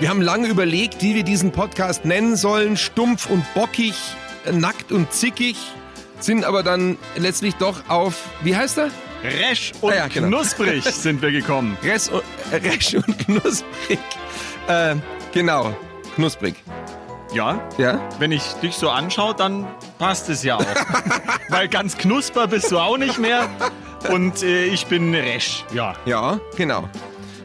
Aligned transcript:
Wir 0.00 0.08
haben 0.10 0.22
lange 0.22 0.46
überlegt, 0.48 1.02
wie 1.02 1.14
wir 1.14 1.24
diesen 1.24 1.50
Podcast 1.52 2.04
nennen 2.04 2.36
sollen. 2.36 2.76
Stumpf 2.76 3.28
und 3.28 3.44
bockig, 3.54 3.94
nackt 4.50 4.92
und 4.92 5.12
zickig. 5.12 5.56
Sind 6.20 6.44
aber 6.44 6.62
dann 6.62 6.98
letztlich 7.16 7.54
doch 7.56 7.88
auf, 7.88 8.14
wie 8.42 8.56
heißt 8.56 8.78
er? 8.78 8.90
Resch 9.24 9.72
und 9.80 9.92
Ah 9.92 9.96
ja, 9.96 10.06
genau. 10.08 10.28
knusprig 10.28 10.84
sind 10.84 11.20
wir 11.22 11.32
gekommen. 11.32 11.76
Res 11.82 12.08
und, 12.08 12.22
äh, 12.52 12.56
Resch 12.56 12.94
und 12.94 13.18
knusprig. 13.18 13.98
Äh, 14.68 14.94
genau, 15.32 15.76
knusprig. 16.14 16.54
Ja, 17.34 17.60
Ja? 17.76 18.00
wenn 18.20 18.32
ich 18.32 18.42
dich 18.62 18.74
so 18.74 18.90
anschaue, 18.90 19.34
dann 19.34 19.66
passt 19.98 20.28
es 20.28 20.44
ja 20.44 20.56
auch. 20.56 20.64
Weil 21.48 21.68
ganz 21.68 21.98
knusper 21.98 22.46
bist 22.46 22.70
du 22.70 22.78
auch 22.78 22.96
nicht 22.96 23.18
mehr. 23.18 23.48
Und 24.10 24.42
äh, 24.44 24.64
ich 24.66 24.86
bin 24.86 25.12
Resch. 25.14 25.64
Ja. 25.74 25.94
Ja, 26.06 26.38
genau. 26.56 26.88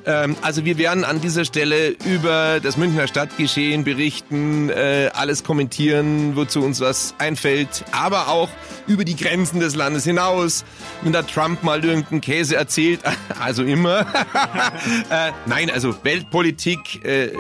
Ähm, 0.06 0.36
also 0.42 0.66
wir 0.66 0.78
werden 0.78 1.04
an 1.04 1.22
dieser 1.22 1.46
Stelle 1.46 1.96
über 2.06 2.60
das 2.62 2.78
Münchner 2.78 3.08
Stadtgeschehen 3.08 3.84
berichten, 3.84 4.70
äh, 4.70 5.10
alles 5.14 5.44
kommentieren, 5.44 6.36
wozu 6.36 6.62
uns 6.62 6.80
was 6.80 7.14
einfällt, 7.18 7.86
aber 7.92 8.28
auch 8.28 8.50
über 8.88 9.06
die 9.06 9.16
Grenzen 9.16 9.60
des 9.60 9.76
Landes 9.76 10.04
hinaus. 10.04 10.66
Wenn 11.02 11.14
da 11.14 11.24
Trump 11.24 11.64
mal 11.64 11.84
irgendeinen 11.84 12.22
Käse 12.22 12.56
erzählt, 12.56 13.02
also 13.40 13.64
immer. 13.64 14.02
äh, 15.10 15.32
nein, 15.46 15.70
also 15.70 15.96
Weltpolitik, 16.04 17.04
äh, 17.06 17.26
äh, 17.26 17.34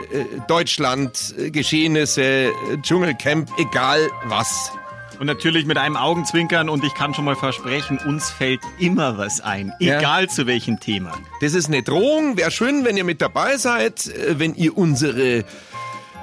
Deutschland, 0.47 1.35
äh, 1.37 1.51
Geschehnisse, 1.51 2.21
äh, 2.21 2.51
Dschungelcamp, 2.81 3.49
egal 3.57 3.99
was. 4.25 4.71
Und 5.19 5.27
natürlich 5.27 5.65
mit 5.65 5.77
einem 5.77 5.95
Augenzwinkern 5.95 6.69
und 6.69 6.83
ich 6.83 6.93
kann 6.95 7.13
schon 7.13 7.25
mal 7.25 7.35
versprechen, 7.35 7.99
uns 7.99 8.29
fällt 8.31 8.61
immer 8.79 9.17
was 9.17 9.41
ein. 9.41 9.71
Ja. 9.79 9.99
Egal 9.99 10.29
zu 10.29 10.47
welchem 10.47 10.79
Thema. 10.79 11.11
Das 11.41 11.53
ist 11.53 11.67
eine 11.67 11.83
Drohung. 11.83 12.35
Wäre 12.37 12.51
schön, 12.51 12.83
wenn 12.83 12.97
ihr 12.97 13.03
mit 13.03 13.21
dabei 13.21 13.57
seid, 13.57 14.07
äh, 14.07 14.39
wenn 14.39 14.55
ihr 14.55 14.77
unsere 14.77 15.45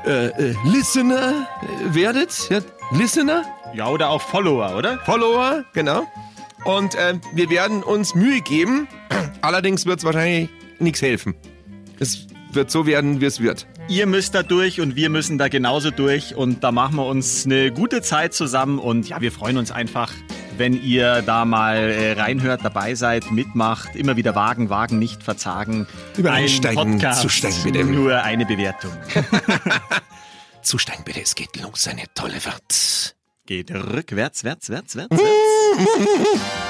äh, 0.05 0.27
äh, 0.27 0.55
Listener 0.65 1.47
äh, 1.63 1.95
werdet. 1.95 2.49
Ja, 2.51 2.61
Listener, 2.93 3.45
Ja, 3.75 3.89
oder 3.89 4.11
auch 4.11 4.21
Follower, 4.23 4.77
oder? 4.77 4.99
Follower, 5.05 5.65
genau. 5.73 6.07
Und 6.65 6.95
äh, 6.95 7.15
wir 7.35 7.49
werden 7.51 7.83
uns 7.83 8.15
Mühe 8.15 8.41
geben. 8.41 8.89
Allerdings 9.43 9.87
wird 9.87 10.01
es 10.01 10.05
wahrscheinlich 10.05 10.51
nichts 10.79 11.01
helfen. 11.01 11.35
Es 11.99 12.27
wird 12.55 12.71
so 12.71 12.87
werden, 12.87 13.21
wie 13.21 13.27
es 13.27 13.41
wird. 13.41 13.67
Ihr 13.89 14.07
müsst 14.07 14.35
da 14.35 14.43
durch 14.43 14.81
und 14.81 14.97
wir 14.97 15.11
müssen 15.11 15.39
da 15.39 15.49
genauso 15.49 15.91
durch 15.91 16.35
und 16.35 16.63
da 16.63 16.73
machen 16.73 16.97
wir 16.97 17.07
uns 17.07 17.45
eine 17.45 17.73
gute 17.73 18.03
Zeit 18.03 18.35
zusammen 18.35 18.79
und 18.79 19.09
ja, 19.09 19.21
wir 19.21 19.33
freuen 19.33 19.57
uns 19.57 19.71
einfach, 19.71 20.13
wenn 20.57 20.81
ihr 20.83 21.23
da 21.23 21.45
mal 21.45 21.77
äh, 21.77 22.13
reinhört, 22.13 22.61
dabei 22.63 22.95
seid, 22.95 23.31
mitmacht, 23.31 23.97
immer 23.97 24.17
wieder 24.17 24.35
wagen, 24.35 24.69
wagen, 24.69 24.99
nicht 24.99 25.23
verzagen. 25.23 25.87
Über 26.17 26.33
Ein 26.33 26.45
einsteigen, 26.45 26.93
Podcast, 26.93 27.23
zusteigen 27.23 27.63
bitte. 27.65 27.85
Nur 27.85 28.23
eine 28.23 28.47
Bewertung. 28.47 28.93
Zusteigen 30.63 31.05
bitte, 31.05 31.23
es 31.23 31.35
geht 31.35 31.57
los, 31.61 31.89
eine 31.89 32.05
tolle 32.15 32.41
Fahrt. 32.41 33.17
Geht 33.47 33.71
rückwärts, 33.73 34.45
wärts, 34.45 34.71
wärts, 34.71 34.97
wärts. 34.97 35.17